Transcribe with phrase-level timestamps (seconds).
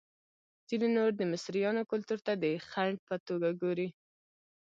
[0.67, 3.87] ځینې نور د مصریانو کلتور ته د خنډ په توګه ګوري.